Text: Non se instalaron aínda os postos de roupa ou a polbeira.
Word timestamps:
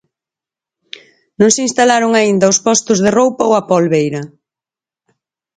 Non 1.39 1.49
se 1.53 1.61
instalaron 1.67 2.11
aínda 2.15 2.51
os 2.53 2.61
postos 2.65 2.99
de 3.03 3.11
roupa 3.19 3.47
ou 3.49 3.53
a 3.55 3.65
polbeira. 3.69 4.21